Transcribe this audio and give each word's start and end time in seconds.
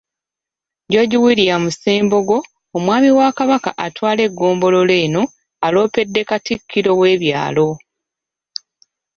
George 0.91 1.17
William 1.25 1.63
Ssembogo 1.73 2.37
omwami 2.77 3.09
wa 3.17 3.27
Kabaka 3.37 3.71
atwala 3.85 4.21
eggomboolola 4.27 4.93
eno, 5.05 5.23
aloopedde 5.65 6.21
Katikkiro 6.29 6.91
w’ebyalo. 6.99 7.69